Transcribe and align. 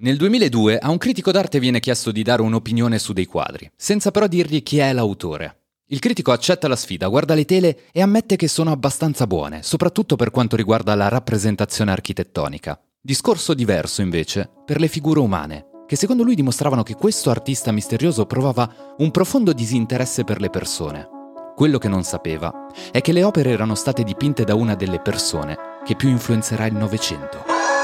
Nel 0.00 0.16
2002 0.16 0.78
a 0.78 0.90
un 0.90 0.96
critico 0.96 1.32
d'arte 1.32 1.58
viene 1.58 1.80
chiesto 1.80 2.12
di 2.12 2.22
dare 2.22 2.40
un'opinione 2.42 3.00
su 3.00 3.12
dei 3.12 3.26
quadri, 3.26 3.68
senza 3.74 4.12
però 4.12 4.28
dirgli 4.28 4.62
chi 4.62 4.78
è 4.78 4.92
l'autore. 4.92 5.62
Il 5.88 5.98
critico 5.98 6.30
accetta 6.30 6.68
la 6.68 6.76
sfida, 6.76 7.08
guarda 7.08 7.34
le 7.34 7.44
tele 7.44 7.80
e 7.90 8.00
ammette 8.00 8.36
che 8.36 8.46
sono 8.46 8.70
abbastanza 8.70 9.26
buone, 9.26 9.64
soprattutto 9.64 10.14
per 10.14 10.30
quanto 10.30 10.54
riguarda 10.54 10.94
la 10.94 11.08
rappresentazione 11.08 11.90
architettonica. 11.90 12.80
Discorso 13.00 13.54
diverso, 13.54 14.00
invece, 14.00 14.48
per 14.64 14.78
le 14.78 14.86
figure 14.86 15.18
umane, 15.18 15.66
che 15.88 15.96
secondo 15.96 16.22
lui 16.22 16.36
dimostravano 16.36 16.84
che 16.84 16.94
questo 16.94 17.30
artista 17.30 17.72
misterioso 17.72 18.24
provava 18.24 18.94
un 18.98 19.10
profondo 19.10 19.52
disinteresse 19.52 20.22
per 20.22 20.40
le 20.40 20.48
persone. 20.48 21.08
Quello 21.56 21.78
che 21.78 21.88
non 21.88 22.04
sapeva 22.04 22.68
è 22.92 23.00
che 23.00 23.10
le 23.10 23.24
opere 23.24 23.50
erano 23.50 23.74
state 23.74 24.04
dipinte 24.04 24.44
da 24.44 24.54
una 24.54 24.76
delle 24.76 25.00
persone 25.00 25.56
che 25.84 25.96
più 25.96 26.08
influenzerà 26.08 26.66
il 26.66 26.74
Novecento. 26.74 27.77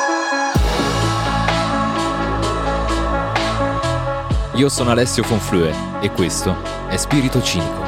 Io 4.57 4.69
sono 4.69 4.93
Alessio 4.93 5.25
Fonflue 5.25 5.75
e 6.01 6.13
questo 6.13 6.57
è 6.87 6.97
Spirito 6.97 7.43
Cinico. 7.43 7.83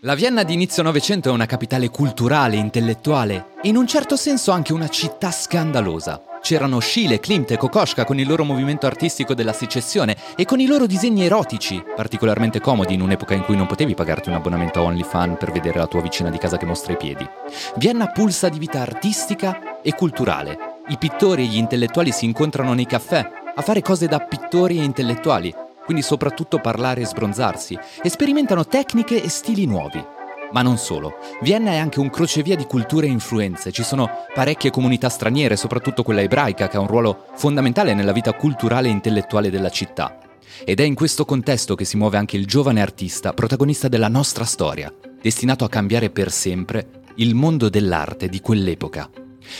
La 0.00 0.14
Vienna 0.14 0.44
di 0.44 0.54
inizio 0.54 0.82
Novecento 0.82 1.28
è 1.28 1.32
una 1.32 1.44
capitale 1.44 1.90
culturale, 1.90 2.56
intellettuale 2.56 3.48
e 3.60 3.68
in 3.68 3.76
un 3.76 3.86
certo 3.86 4.16
senso 4.16 4.52
anche 4.52 4.72
una 4.72 4.88
città 4.88 5.30
scandalosa. 5.30 6.25
C'erano 6.40 6.80
Schiele, 6.80 7.18
Klimt 7.18 7.50
e 7.50 7.56
Kokoschka 7.56 8.04
con 8.04 8.18
il 8.18 8.26
loro 8.26 8.44
movimento 8.44 8.86
artistico 8.86 9.34
della 9.34 9.52
secessione 9.52 10.16
e 10.36 10.44
con 10.44 10.60
i 10.60 10.66
loro 10.66 10.86
disegni 10.86 11.24
erotici, 11.24 11.82
particolarmente 11.94 12.60
comodi 12.60 12.94
in 12.94 13.00
un'epoca 13.00 13.34
in 13.34 13.42
cui 13.42 13.56
non 13.56 13.66
potevi 13.66 13.94
pagarti 13.94 14.28
un 14.28 14.36
abbonamento 14.36 14.78
a 14.78 14.82
OnlyFan 14.82 15.36
per 15.36 15.50
vedere 15.50 15.78
la 15.78 15.86
tua 15.86 16.02
vicina 16.02 16.30
di 16.30 16.38
casa 16.38 16.56
che 16.56 16.66
mostra 16.66 16.92
i 16.92 16.96
piedi. 16.96 17.28
Vienna 17.76 18.06
pulsa 18.06 18.48
di 18.48 18.58
vita 18.58 18.80
artistica 18.80 19.80
e 19.82 19.94
culturale. 19.94 20.80
I 20.88 20.98
pittori 20.98 21.42
e 21.42 21.46
gli 21.46 21.56
intellettuali 21.56 22.12
si 22.12 22.24
incontrano 22.24 22.72
nei 22.74 22.86
caffè 22.86 23.28
a 23.54 23.62
fare 23.62 23.82
cose 23.82 24.06
da 24.06 24.20
pittori 24.20 24.78
e 24.78 24.84
intellettuali, 24.84 25.52
quindi 25.84 26.02
soprattutto 26.02 26.60
parlare 26.60 27.00
e 27.00 27.06
sbronzarsi, 27.06 27.78
e 28.02 28.08
sperimentano 28.08 28.66
tecniche 28.66 29.22
e 29.22 29.28
stili 29.28 29.66
nuovi. 29.66 30.15
Ma 30.52 30.62
non 30.62 30.78
solo. 30.78 31.14
Vienna 31.42 31.72
è 31.72 31.76
anche 31.76 32.00
un 32.00 32.10
crocevia 32.10 32.56
di 32.56 32.64
culture 32.64 33.06
e 33.06 33.10
influenze. 33.10 33.72
Ci 33.72 33.82
sono 33.82 34.08
parecchie 34.32 34.70
comunità 34.70 35.08
straniere, 35.08 35.56
soprattutto 35.56 36.02
quella 36.02 36.22
ebraica, 36.22 36.68
che 36.68 36.76
ha 36.76 36.80
un 36.80 36.86
ruolo 36.86 37.26
fondamentale 37.34 37.94
nella 37.94 38.12
vita 38.12 38.32
culturale 38.32 38.88
e 38.88 38.92
intellettuale 38.92 39.50
della 39.50 39.70
città. 39.70 40.18
Ed 40.64 40.80
è 40.80 40.84
in 40.84 40.94
questo 40.94 41.24
contesto 41.24 41.74
che 41.74 41.84
si 41.84 41.96
muove 41.96 42.16
anche 42.16 42.36
il 42.36 42.46
giovane 42.46 42.80
artista, 42.80 43.32
protagonista 43.32 43.88
della 43.88 44.08
nostra 44.08 44.44
storia, 44.44 44.92
destinato 45.20 45.64
a 45.64 45.68
cambiare 45.68 46.10
per 46.10 46.30
sempre 46.30 47.02
il 47.16 47.34
mondo 47.34 47.68
dell'arte 47.68 48.28
di 48.28 48.40
quell'epoca. 48.40 49.10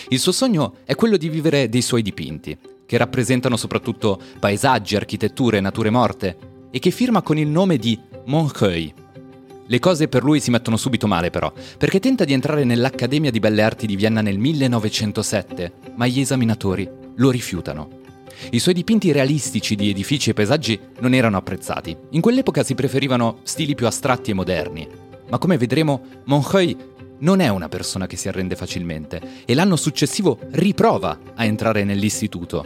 Il 0.09 0.19
suo 0.19 0.33
sogno 0.33 0.77
è 0.84 0.95
quello 0.95 1.17
di 1.17 1.28
vivere 1.28 1.69
dei 1.69 1.83
suoi 1.83 2.03
dipinti, 2.03 2.56
che 2.87 2.97
rappresentano 2.97 3.56
soprattutto 3.56 4.19
paesaggi, 4.39 4.97
architetture, 4.97 5.61
nature 5.61 5.91
morte, 5.91 6.39
e 6.71 6.78
che 6.78 6.91
firma 6.91 7.23
con 7.23 7.39
il 7.39 7.48
nome 7.48 7.77
di 7.77 7.98
Montreuil, 8.27 8.93
le 9.67 9.78
cose 9.78 10.09
per 10.09 10.22
lui 10.22 10.41
si 10.41 10.50
mettono 10.50 10.77
subito 10.77 11.06
male 11.06 11.31
però, 11.31 11.53
perché 11.78 11.98
tenta 12.00 12.25
di 12.25 12.33
entrare 12.33 12.64
nell'Accademia 12.64 13.31
di 13.31 13.41
Belle 13.41 13.62
Arti 13.62 13.86
di 13.86 13.97
Vienna 13.97 14.20
nel 14.20 14.39
1907, 14.39 15.72
ma 15.97 16.06
gli 16.06 16.20
esaminatori 16.20 16.89
lo 17.17 17.31
rifiutano. 17.31 18.05
I 18.50 18.59
suoi 18.59 18.75
dipinti 18.75 19.12
realistici 19.12 19.75
di 19.75 19.91
edifici 19.91 20.31
e 20.31 20.34
paesaggi 20.34 20.78
non 21.00 21.14
erano 21.14 21.39
apprezzati. 21.39 21.97
In 22.11 22.20
quell'epoca 22.20 22.62
si 22.62 22.75
preferivano 22.75 23.39
stili 23.42 23.75
più 23.75 23.87
astratti 23.87 24.31
e 24.31 24.34
moderni. 24.34 24.87
Ma 25.28 25.39
come 25.39 25.56
vedremo, 25.56 26.03
Montreuil 26.25 26.77
non 27.19 27.41
è 27.41 27.48
una 27.48 27.69
persona 27.69 28.06
che 28.06 28.17
si 28.17 28.28
arrende 28.28 28.55
facilmente 28.55 29.20
e 29.47 29.55
l'anno 29.55 29.77
successivo 29.77 30.39
riprova 30.50 31.19
a 31.34 31.44
entrare 31.44 31.82
nell'istituto, 31.82 32.65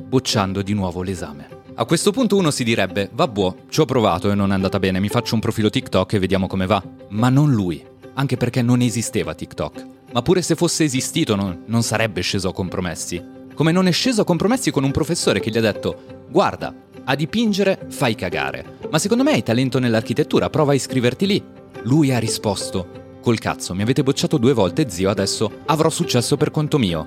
bocciando 0.00 0.62
di 0.62 0.72
nuovo 0.72 1.02
l'esame. 1.02 1.57
A 1.80 1.84
questo 1.84 2.10
punto 2.10 2.34
uno 2.34 2.50
si 2.50 2.64
direbbe, 2.64 3.08
vabbè, 3.12 3.54
ci 3.68 3.78
ho 3.78 3.84
provato 3.84 4.32
e 4.32 4.34
non 4.34 4.50
è 4.50 4.54
andata 4.54 4.80
bene, 4.80 4.98
mi 4.98 5.08
faccio 5.08 5.34
un 5.34 5.40
profilo 5.40 5.70
TikTok 5.70 6.14
e 6.14 6.18
vediamo 6.18 6.48
come 6.48 6.66
va. 6.66 6.82
Ma 7.10 7.28
non 7.28 7.52
lui, 7.52 7.80
anche 8.14 8.36
perché 8.36 8.62
non 8.62 8.80
esisteva 8.80 9.32
TikTok. 9.32 9.86
Ma 10.12 10.20
pure 10.20 10.42
se 10.42 10.56
fosse 10.56 10.82
esistito 10.82 11.36
non, 11.36 11.62
non 11.66 11.84
sarebbe 11.84 12.20
sceso 12.20 12.48
a 12.48 12.52
compromessi. 12.52 13.22
Come 13.54 13.70
non 13.70 13.86
è 13.86 13.92
sceso 13.92 14.22
a 14.22 14.24
compromessi 14.24 14.72
con 14.72 14.82
un 14.82 14.90
professore 14.90 15.38
che 15.38 15.50
gli 15.50 15.56
ha 15.56 15.60
detto, 15.60 16.26
guarda, 16.28 16.74
a 17.04 17.14
dipingere 17.14 17.86
fai 17.90 18.16
cagare, 18.16 18.78
ma 18.90 18.98
secondo 18.98 19.22
me 19.22 19.34
hai 19.34 19.44
talento 19.44 19.78
nell'architettura, 19.78 20.50
prova 20.50 20.72
a 20.72 20.74
iscriverti 20.74 21.26
lì. 21.28 21.44
Lui 21.82 22.12
ha 22.12 22.18
risposto, 22.18 23.18
col 23.20 23.38
cazzo, 23.38 23.72
mi 23.72 23.82
avete 23.82 24.02
bocciato 24.02 24.36
due 24.36 24.52
volte 24.52 24.90
zio, 24.90 25.10
adesso 25.10 25.60
avrò 25.66 25.90
successo 25.90 26.36
per 26.36 26.50
conto 26.50 26.76
mio. 26.76 27.06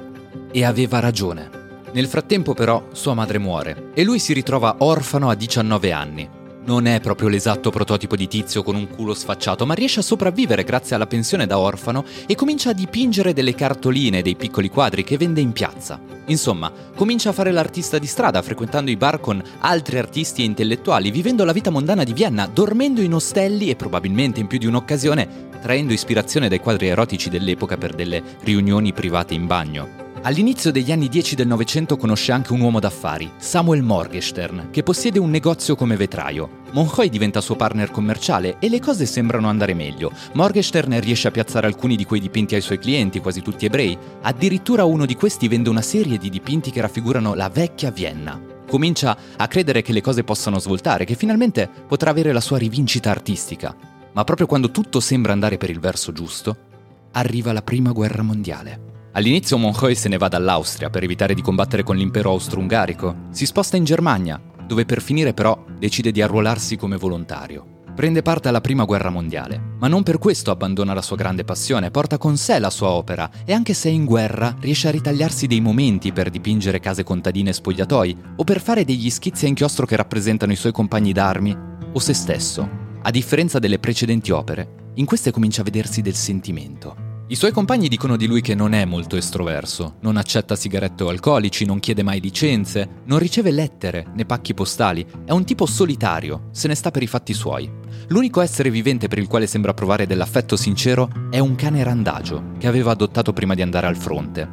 E 0.50 0.64
aveva 0.64 1.00
ragione. 1.00 1.61
Nel 1.94 2.08
frattempo 2.08 2.54
però 2.54 2.88
sua 2.94 3.14
madre 3.14 3.38
muore 3.38 3.92
e 3.94 4.04
lui 4.04 4.18
si 4.18 4.32
ritrova 4.34 4.76
orfano 4.80 5.30
a 5.30 5.36
19 5.36 5.92
anni. 5.92 6.30
Non 6.64 6.86
è 6.86 7.00
proprio 7.00 7.28
l'esatto 7.28 7.72
prototipo 7.72 8.16
di 8.16 8.28
tizio 8.28 8.62
con 8.62 8.76
un 8.76 8.88
culo 8.88 9.16
sfacciato, 9.16 9.66
ma 9.66 9.74
riesce 9.74 10.00
a 10.00 10.04
sopravvivere 10.04 10.64
grazie 10.64 10.96
alla 10.96 11.08
pensione 11.08 11.48
da 11.48 11.58
orfano 11.58 12.06
e 12.28 12.36
comincia 12.36 12.70
a 12.70 12.74
dipingere 12.74 13.34
delle 13.34 13.56
cartoline 13.56 14.20
e 14.20 14.22
dei 14.22 14.36
piccoli 14.36 14.70
quadri 14.70 15.04
che 15.04 15.18
vende 15.18 15.42
in 15.42 15.54
piazza. 15.54 16.00
Insomma, 16.28 16.72
comincia 16.96 17.30
a 17.30 17.34
fare 17.34 17.52
l'artista 17.52 17.98
di 17.98 18.06
strada, 18.06 18.44
frequentando 18.44 18.92
i 18.92 18.96
bar 18.96 19.20
con 19.20 19.42
altri 19.60 19.98
artisti 19.98 20.44
e 20.44 20.46
intellettuali, 20.46 21.10
vivendo 21.10 21.44
la 21.46 21.52
vita 21.52 21.72
mondana 21.72 22.04
di 22.04 22.14
Vienna, 22.14 22.46
dormendo 22.46 23.02
in 23.02 23.16
ostelli 23.16 23.70
e 23.70 23.76
probabilmente 23.76 24.40
in 24.40 24.48
più 24.48 24.60
di 24.60 24.68
un'occasione 24.68 25.50
traendo 25.62 25.94
ispirazione 25.94 26.48
dai 26.48 26.60
quadri 26.60 26.88
erotici 26.88 27.30
dell'epoca 27.30 27.76
per 27.76 27.96
delle 27.96 28.22
riunioni 28.44 28.94
private 28.94 29.34
in 29.34 29.48
bagno. 29.48 30.11
All'inizio 30.24 30.72
degli 30.72 30.92
anni 30.92 31.10
10 31.10 31.34
del 31.34 31.48
Novecento 31.48 31.98
conosce 31.98 32.32
anche 32.32 32.54
un 32.54 32.62
uomo 32.62 32.80
d'affari, 32.80 33.32
Samuel 33.38 33.82
Morgenstern, 33.82 34.68
che 34.70 34.84
possiede 34.84 35.18
un 35.18 35.32
negozio 35.32 35.76
come 35.76 35.96
vetraio. 35.96 36.60
Monjoy 36.74 37.10
diventa 37.10 37.42
suo 37.42 37.56
partner 37.56 37.90
commerciale 37.90 38.58
e 38.60 38.70
le 38.70 38.80
cose 38.80 39.08
sembrano 39.08 39.50
andare 39.50 39.74
meglio. 39.74 40.12
Morgenstern 40.34 41.00
riesce 41.02 41.28
a 41.28 41.32
piazzare 41.32 41.66
alcuni 41.66 41.96
di 41.96 42.06
quei 42.06 42.20
dipinti 42.20 42.54
ai 42.54 42.62
suoi 42.62 42.78
clienti, 42.78 43.20
quasi 43.20 43.42
tutti 43.42 43.66
ebrei. 43.66 43.98
Addirittura 44.22 44.84
uno 44.84 45.08
di 45.08 45.16
questi 45.16 45.48
vende 45.48 45.70
una 45.70 45.82
serie 45.82 46.20
di 46.20 46.30
dipinti 46.30 46.70
che 46.70 46.82
raffigurano 46.82 47.34
la 47.34 47.50
vecchia 47.50 47.90
Vienna. 47.90 48.40
Comincia 48.68 49.18
a 49.36 49.48
credere 49.48 49.82
che 49.82 49.92
le 49.92 50.02
cose 50.02 50.24
possano 50.24 50.60
svoltare, 50.60 51.04
che 51.04 51.16
finalmente 51.16 51.68
potrà 51.88 52.12
avere 52.12 52.32
la 52.32 52.42
sua 52.42 52.60
rivincita 52.60 53.10
artistica. 53.10 53.76
Ma 54.12 54.24
proprio 54.24 54.46
quando 54.46 54.70
tutto 54.70 55.00
sembra 55.00 55.34
andare 55.34 55.58
per 55.58 55.72
il 55.72 55.80
verso 55.80 56.12
giusto, 56.12 56.56
arriva 57.14 57.52
la 57.54 57.64
prima 57.64 57.92
guerra 57.92 58.22
mondiale. 58.22 58.91
All'inizio 59.14 59.58
Monjoy 59.58 59.94
se 59.94 60.08
ne 60.08 60.18
va 60.18 60.30
dall'Austria 60.30 60.90
per 60.90 61.04
evitare 61.04 61.34
di 61.34 61.42
combattere 61.42 61.84
con 61.84 61.98
l'impero 61.98 62.30
austro-ungarico. 62.30 63.28
Si 63.32 63.46
sposta 63.46 63.76
in 63.76 63.84
Germania, 63.84 64.42
dove 64.66 64.86
per 64.86 65.02
finire 65.02 65.34
però 65.34 65.66
decide 65.78 66.12
di 66.12 66.22
arruolarsi 66.22 66.78
come 66.78 66.96
volontario. 66.96 67.80
Prende 67.94 68.22
parte 68.22 68.48
alla 68.48 68.62
prima 68.62 68.86
guerra 68.86 69.10
mondiale, 69.10 69.76
ma 69.80 69.90
non 69.90 70.02
per 70.04 70.18
questo 70.18 70.50
abbandona 70.50 70.94
la 70.94 71.02
sua 71.02 71.18
grande 71.18 71.44
passione, 71.44 71.92
porta 71.92 72.18
con 72.18 72.38
sé 72.38 72.58
la 72.58 72.70
sua 72.70 72.88
opera 72.92 73.30
e 73.44 73.52
anche 73.52 73.74
se 73.74 73.90
è 73.90 73.92
in 73.92 74.06
guerra 74.06 74.56
riesce 74.62 74.88
a 74.88 74.92
ritagliarsi 74.92 75.46
dei 75.46 75.60
momenti 75.60 76.14
per 76.14 76.30
dipingere 76.30 76.80
case 76.80 77.04
contadine 77.04 77.50
e 77.50 77.54
spogliatoi 77.54 78.18
o 78.38 78.44
per 78.46 78.62
fare 78.62 78.86
degli 78.86 79.10
schizzi 79.10 79.44
a 79.44 79.50
inchiostro 79.50 79.86
che 79.86 79.98
rappresentano 79.98 80.54
i 80.54 80.56
suoi 80.56 80.72
compagni 80.72 81.12
d'armi 81.12 81.58
o 81.92 82.00
se 82.00 82.14
stesso. 82.14 82.70
A 83.02 83.12
differenza 83.12 83.60
delle 83.60 83.78
precedenti 83.78 84.32
opere, 84.32 84.92
in 84.96 85.06
queste 85.06 85.32
comincia 85.32 85.62
a 85.62 85.66
vedersi 85.66 86.02
del 86.02 86.16
sentimento. 86.16 87.01
I 87.32 87.36
suoi 87.36 87.54
compagni 87.54 87.88
dicono 87.88 88.18
di 88.18 88.26
lui 88.28 88.42
che 88.42 88.56
non 88.56 88.74
è 88.74 88.84
molto 88.84 89.16
estroverso, 89.16 89.96
non 90.02 90.18
accetta 90.18 90.58
sigarette 90.58 91.04
o 91.04 91.08
alcolici, 91.08 91.64
non 91.64 91.80
chiede 91.80 92.04
mai 92.04 92.20
licenze, 92.20 93.04
non 93.06 93.20
riceve 93.20 93.52
lettere 93.52 94.08
né 94.14 94.26
pacchi 94.26 94.54
postali, 94.54 95.08
è 95.24 95.32
un 95.32 95.46
tipo 95.46 95.66
solitario, 95.66 96.50
se 96.52 96.68
ne 96.68 96.76
sta 96.76 96.92
per 96.92 97.04
i 97.04 97.08
fatti 97.08 97.34
suoi. 97.34 97.72
L'unico 98.10 98.42
essere 98.42 98.70
vivente 98.70 99.08
per 99.08 99.18
il 99.18 99.28
quale 99.28 99.48
sembra 99.48 99.74
provare 99.74 100.06
dell'affetto 100.06 100.58
sincero 100.58 101.10
è 101.30 101.40
un 101.40 101.56
cane 101.56 101.82
randagio 101.84 102.52
che 102.58 102.68
aveva 102.68 102.92
adottato 102.92 103.32
prima 103.32 103.56
di 103.56 103.62
andare 103.62 103.88
al 103.88 103.96
fronte. 103.96 104.46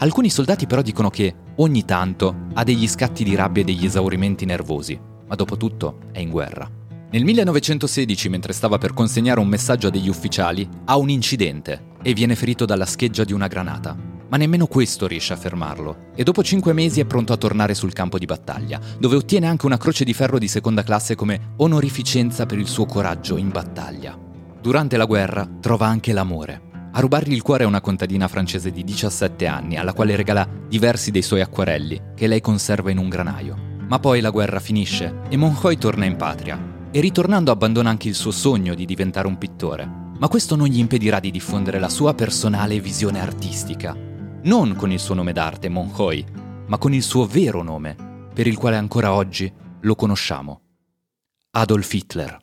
Alcuni 0.00 0.28
soldati 0.28 0.66
però 0.66 0.82
dicono 0.82 1.08
che 1.08 1.34
ogni 1.56 1.86
tanto 1.86 2.48
ha 2.52 2.64
degli 2.64 2.86
scatti 2.86 3.24
di 3.24 3.34
rabbia 3.34 3.62
e 3.62 3.64
degli 3.64 3.86
esaurimenti 3.86 4.44
nervosi, 4.44 5.00
ma 5.26 5.34
dopo 5.36 5.56
tutto 5.56 6.00
è 6.12 6.18
in 6.18 6.28
guerra. 6.28 6.70
Nel 7.08 7.24
1916, 7.24 8.28
mentre 8.28 8.52
stava 8.52 8.76
per 8.76 8.92
consegnare 8.92 9.40
un 9.40 9.48
messaggio 9.48 9.86
a 9.86 9.90
degli 9.90 10.10
ufficiali, 10.10 10.68
ha 10.84 10.98
un 10.98 11.08
incidente 11.08 11.94
e 12.06 12.14
viene 12.14 12.36
ferito 12.36 12.64
dalla 12.64 12.86
scheggia 12.86 13.24
di 13.24 13.32
una 13.32 13.48
granata. 13.48 13.96
Ma 14.28 14.36
nemmeno 14.36 14.68
questo 14.68 15.08
riesce 15.08 15.32
a 15.32 15.36
fermarlo 15.36 16.12
e 16.14 16.22
dopo 16.22 16.44
cinque 16.44 16.72
mesi 16.72 17.00
è 17.00 17.04
pronto 17.04 17.32
a 17.32 17.36
tornare 17.36 17.74
sul 17.74 17.92
campo 17.92 18.16
di 18.16 18.26
battaglia, 18.26 18.78
dove 18.96 19.16
ottiene 19.16 19.48
anche 19.48 19.66
una 19.66 19.76
croce 19.76 20.04
di 20.04 20.14
ferro 20.14 20.38
di 20.38 20.46
seconda 20.46 20.84
classe 20.84 21.16
come 21.16 21.54
onorificenza 21.56 22.46
per 22.46 22.58
il 22.58 22.68
suo 22.68 22.86
coraggio 22.86 23.36
in 23.36 23.48
battaglia. 23.48 24.16
Durante 24.62 24.96
la 24.96 25.04
guerra 25.04 25.48
trova 25.60 25.88
anche 25.88 26.12
l'amore. 26.12 26.60
A 26.92 27.00
rubargli 27.00 27.32
il 27.32 27.42
cuore 27.42 27.64
è 27.64 27.66
una 27.66 27.80
contadina 27.80 28.28
francese 28.28 28.70
di 28.70 28.84
17 28.84 29.44
anni, 29.48 29.76
alla 29.76 29.92
quale 29.92 30.14
regala 30.14 30.48
diversi 30.68 31.10
dei 31.10 31.22
suoi 31.22 31.40
acquarelli, 31.40 32.00
che 32.14 32.28
lei 32.28 32.40
conserva 32.40 32.92
in 32.92 32.98
un 32.98 33.08
granaio. 33.08 33.56
Ma 33.88 33.98
poi 33.98 34.20
la 34.20 34.30
guerra 34.30 34.60
finisce 34.60 35.22
e 35.28 35.36
Monjoy 35.36 35.76
torna 35.76 36.04
in 36.04 36.14
patria 36.14 36.88
e 36.92 37.00
ritornando 37.00 37.50
abbandona 37.50 37.90
anche 37.90 38.06
il 38.06 38.14
suo 38.14 38.30
sogno 38.30 38.74
di 38.74 38.84
diventare 38.84 39.26
un 39.26 39.38
pittore. 39.38 40.04
Ma 40.18 40.28
questo 40.28 40.56
non 40.56 40.66
gli 40.66 40.78
impedirà 40.78 41.20
di 41.20 41.30
diffondere 41.30 41.78
la 41.78 41.90
sua 41.90 42.14
personale 42.14 42.80
visione 42.80 43.20
artistica, 43.20 43.94
non 44.44 44.74
con 44.74 44.90
il 44.90 44.98
suo 44.98 45.14
nome 45.14 45.32
d'arte, 45.32 45.68
Monhoi, 45.68 46.24
ma 46.66 46.78
con 46.78 46.94
il 46.94 47.02
suo 47.02 47.26
vero 47.26 47.62
nome, 47.62 47.96
per 48.32 48.46
il 48.46 48.56
quale 48.56 48.76
ancora 48.76 49.12
oggi 49.12 49.52
lo 49.80 49.94
conosciamo. 49.94 50.60
Adolf 51.50 51.92
Hitler. 51.92 52.38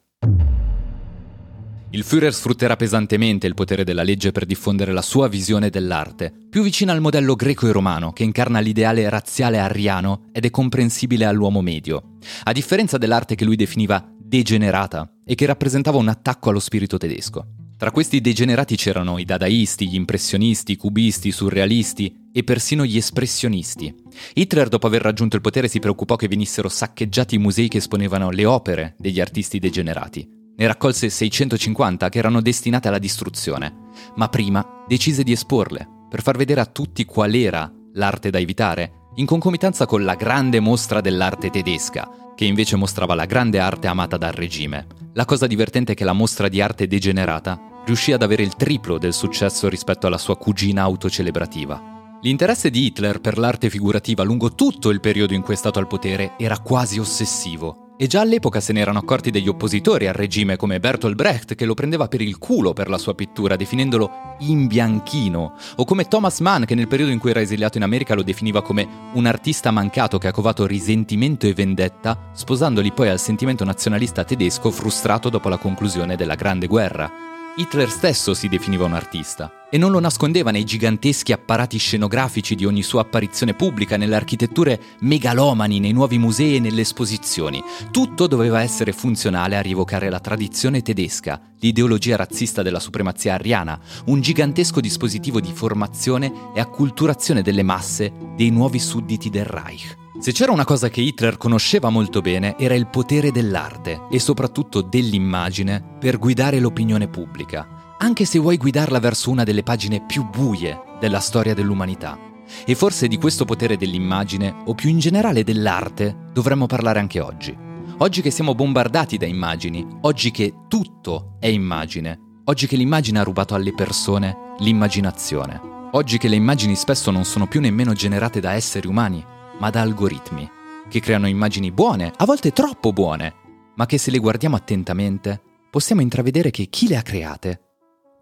Il 1.91 2.03
Führer 2.03 2.31
sfrutterà 2.31 2.75
pesantemente 2.75 3.45
il 3.45 3.53
potere 3.53 3.83
della 3.83 4.01
legge 4.01 4.31
per 4.31 4.45
diffondere 4.45 4.91
la 4.91 5.03
sua 5.03 5.27
visione 5.27 5.69
dell'arte, 5.69 6.33
più 6.49 6.63
vicina 6.63 6.91
al 6.91 7.01
modello 7.01 7.35
greco 7.35 7.67
e 7.67 7.71
romano 7.71 8.13
che 8.13 8.23
incarna 8.23 8.59
l'ideale 8.59 9.07
razziale 9.09 9.59
ariano 9.59 10.29
ed 10.31 10.45
è 10.45 10.49
comprensibile 10.49 11.25
all'uomo 11.25 11.61
medio, 11.61 12.17
a 12.43 12.51
differenza 12.51 12.97
dell'arte 12.97 13.35
che 13.35 13.45
lui 13.45 13.55
definiva 13.55 14.03
degenerata 14.17 15.07
e 15.23 15.35
che 15.35 15.45
rappresentava 15.45 15.97
un 15.97 16.07
attacco 16.07 16.49
allo 16.49 16.59
spirito 16.59 16.97
tedesco. 16.97 17.45
Tra 17.83 17.91
questi 17.91 18.21
degenerati 18.21 18.77
c'erano 18.77 19.17
i 19.17 19.25
dadaisti, 19.25 19.89
gli 19.89 19.95
impressionisti, 19.95 20.71
i 20.71 20.77
cubisti, 20.77 21.27
i 21.27 21.31
surrealisti 21.33 22.29
e 22.31 22.45
persino 22.45 22.85
gli 22.85 22.95
espressionisti. 22.95 23.93
Hitler, 24.35 24.69
dopo 24.69 24.87
aver 24.87 25.01
raggiunto 25.01 25.35
il 25.35 25.41
potere, 25.41 25.67
si 25.67 25.79
preoccupò 25.79 26.15
che 26.15 26.29
venissero 26.29 26.69
saccheggiati 26.69 27.35
i 27.35 27.39
musei 27.39 27.67
che 27.67 27.79
esponevano 27.79 28.29
le 28.29 28.45
opere 28.45 28.95
degli 28.97 29.19
artisti 29.19 29.59
degenerati. 29.59 30.25
Ne 30.55 30.65
raccolse 30.65 31.09
650 31.09 32.07
che 32.07 32.19
erano 32.19 32.39
destinate 32.39 32.87
alla 32.87 32.99
distruzione, 32.99 33.89
ma 34.15 34.29
prima 34.29 34.65
decise 34.87 35.23
di 35.23 35.33
esporle 35.33 35.85
per 36.09 36.21
far 36.21 36.37
vedere 36.37 36.61
a 36.61 36.65
tutti 36.65 37.03
qual 37.03 37.33
era 37.33 37.69
l'arte 37.95 38.29
da 38.29 38.39
evitare, 38.39 39.09
in 39.15 39.25
concomitanza 39.25 39.85
con 39.85 40.05
la 40.05 40.15
grande 40.15 40.61
mostra 40.61 41.01
dell'arte 41.01 41.49
tedesca, 41.49 42.09
che 42.33 42.45
invece 42.45 42.77
mostrava 42.77 43.13
la 43.13 43.25
grande 43.25 43.59
arte 43.59 43.87
amata 43.87 44.15
dal 44.15 44.31
regime. 44.31 44.87
La 45.15 45.25
cosa 45.25 45.47
divertente 45.47 45.91
è 45.91 45.95
che 45.95 46.05
la 46.05 46.13
mostra 46.13 46.47
di 46.47 46.61
arte 46.61 46.87
degenerata 46.87 47.71
riuscì 47.85 48.11
ad 48.11 48.21
avere 48.21 48.43
il 48.43 48.55
triplo 48.55 48.97
del 48.97 49.13
successo 49.13 49.69
rispetto 49.69 50.07
alla 50.07 50.17
sua 50.17 50.37
cugina 50.37 50.83
autocelebrativa. 50.83 51.91
L'interesse 52.21 52.69
di 52.69 52.85
Hitler 52.85 53.19
per 53.19 53.37
l'arte 53.37 53.69
figurativa 53.69 54.23
lungo 54.23 54.53
tutto 54.53 54.89
il 54.89 55.01
periodo 55.01 55.33
in 55.33 55.41
cui 55.41 55.55
è 55.55 55.57
stato 55.57 55.79
al 55.79 55.87
potere 55.87 56.35
era 56.37 56.57
quasi 56.59 56.97
ossessivo 56.97 57.83
e 57.95 58.07
già 58.07 58.21
all'epoca 58.21 58.59
se 58.59 58.73
ne 58.73 58.79
erano 58.79 58.99
accorti 58.99 59.29
degli 59.29 59.47
oppositori 59.47 60.07
al 60.07 60.13
regime 60.13 60.55
come 60.55 60.79
Bertolt 60.79 61.15
Brecht 61.15 61.55
che 61.55 61.65
lo 61.65 61.73
prendeva 61.73 62.07
per 62.07 62.21
il 62.21 62.37
culo 62.37 62.73
per 62.73 62.89
la 62.89 62.97
sua 62.97 63.13
pittura 63.13 63.55
definendolo 63.55 64.35
imbianchino, 64.39 65.53
o 65.75 65.85
come 65.85 66.07
Thomas 66.07 66.39
Mann 66.39 66.63
che 66.63 66.75
nel 66.75 66.87
periodo 66.87 67.11
in 67.11 67.19
cui 67.19 67.29
era 67.29 67.41
esiliato 67.41 67.77
in 67.77 67.83
America 67.83 68.15
lo 68.15 68.23
definiva 68.23 68.61
come 68.63 68.87
un 69.13 69.25
artista 69.25 69.69
mancato 69.71 70.17
che 70.17 70.27
ha 70.27 70.31
covato 70.31 70.65
risentimento 70.65 71.45
e 71.45 71.53
vendetta, 71.53 72.29
sposandoli 72.33 72.91
poi 72.93 73.09
al 73.09 73.19
sentimento 73.19 73.63
nazionalista 73.63 74.23
tedesco 74.23 74.71
frustrato 74.71 75.29
dopo 75.29 75.49
la 75.49 75.57
conclusione 75.57 76.15
della 76.15 76.35
Grande 76.35 76.67
Guerra. 76.67 77.32
Hitler 77.55 77.87
stesso 77.87 78.33
si 78.33 78.47
definiva 78.47 78.85
un 78.85 78.93
artista 78.93 79.67
e 79.69 79.77
non 79.77 79.91
lo 79.91 79.99
nascondeva 79.99 80.49
nei 80.49 80.63
giganteschi 80.63 81.31
apparati 81.31 81.77
scenografici 81.77 82.55
di 82.55 82.65
ogni 82.65 82.81
sua 82.81 83.01
apparizione 83.01 83.53
pubblica, 83.53 83.95
nelle 83.95 84.15
architetture 84.15 84.79
megalomani, 85.01 85.79
nei 85.79 85.91
nuovi 85.91 86.17
musei 86.17 86.55
e 86.55 86.59
nelle 86.59 86.81
esposizioni. 86.81 87.63
Tutto 87.91 88.25
doveva 88.25 88.61
essere 88.61 88.91
funzionale 88.91 89.55
a 89.55 89.61
rievocare 89.61 90.09
la 90.09 90.19
tradizione 90.19 90.81
tedesca, 90.81 91.39
l'ideologia 91.59 92.15
razzista 92.15 92.63
della 92.63 92.79
supremazia 92.79 93.35
ariana, 93.35 93.79
un 94.05 94.19
gigantesco 94.19 94.79
dispositivo 94.79 95.39
di 95.39 95.51
formazione 95.53 96.31
e 96.55 96.59
acculturazione 96.59 97.43
delle 97.43 97.63
masse 97.63 98.11
dei 98.35 98.49
nuovi 98.49 98.79
sudditi 98.79 99.29
del 99.29 99.45
Reich. 99.45 100.02
Se 100.19 100.31
c'era 100.31 100.51
una 100.51 100.63
cosa 100.63 100.89
che 100.89 101.01
Hitler 101.01 101.37
conosceva 101.37 101.89
molto 101.89 102.21
bene 102.21 102.55
era 102.59 102.75
il 102.75 102.87
potere 102.87 103.31
dell'arte 103.31 104.03
e 104.11 104.19
soprattutto 104.19 104.81
dell'immagine 104.81 105.83
per 105.99 106.19
guidare 106.19 106.59
l'opinione 106.59 107.07
pubblica, 107.07 107.95
anche 107.97 108.23
se 108.25 108.37
vuoi 108.37 108.57
guidarla 108.57 108.99
verso 108.99 109.31
una 109.31 109.43
delle 109.43 109.63
pagine 109.63 110.05
più 110.05 110.29
buie 110.29 110.79
della 110.99 111.19
storia 111.19 111.55
dell'umanità. 111.55 112.19
E 112.63 112.75
forse 112.75 113.07
di 113.07 113.17
questo 113.17 113.43
potere 113.43 113.75
dell'immagine, 113.75 114.55
o 114.65 114.75
più 114.75 114.89
in 114.89 114.99
generale 114.99 115.43
dell'arte, 115.43 116.15
dovremmo 116.31 116.67
parlare 116.67 116.99
anche 116.99 117.19
oggi. 117.19 117.57
Oggi 117.97 118.21
che 118.21 118.29
siamo 118.29 118.53
bombardati 118.53 119.17
da 119.17 119.25
immagini, 119.25 119.85
oggi 120.01 120.29
che 120.29 120.53
tutto 120.67 121.37
è 121.39 121.47
immagine, 121.47 122.19
oggi 122.45 122.67
che 122.67 122.75
l'immagine 122.75 123.17
ha 123.17 123.23
rubato 123.23 123.55
alle 123.55 123.73
persone 123.73 124.53
l'immaginazione, 124.59 125.59
oggi 125.93 126.19
che 126.19 126.27
le 126.27 126.35
immagini 126.35 126.75
spesso 126.75 127.09
non 127.09 127.25
sono 127.25 127.47
più 127.47 127.59
nemmeno 127.59 127.93
generate 127.93 128.39
da 128.39 128.51
esseri 128.51 128.87
umani, 128.87 129.25
ma 129.59 129.69
da 129.69 129.81
algoritmi, 129.81 130.49
che 130.89 130.99
creano 130.99 131.27
immagini 131.27 131.71
buone, 131.71 132.11
a 132.15 132.25
volte 132.25 132.51
troppo 132.51 132.93
buone, 132.93 133.33
ma 133.75 133.85
che 133.85 133.97
se 133.97 134.11
le 134.11 134.19
guardiamo 134.19 134.55
attentamente 134.55 135.41
possiamo 135.69 136.01
intravedere 136.01 136.51
che 136.51 136.65
chi 136.65 136.87
le 136.87 136.97
ha 136.97 137.01
create 137.01 137.59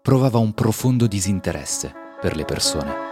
provava 0.00 0.38
un 0.38 0.52
profondo 0.52 1.06
disinteresse 1.06 1.92
per 2.20 2.34
le 2.36 2.44
persone. 2.44 3.11